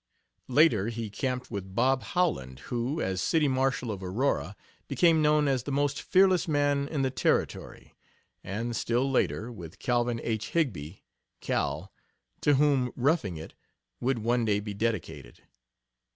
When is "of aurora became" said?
3.91-5.21